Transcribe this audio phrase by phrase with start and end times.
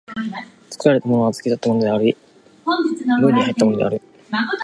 [0.71, 2.17] 作られたものは過ぎ去ったものであり、
[3.21, 4.01] 無に入ったものである。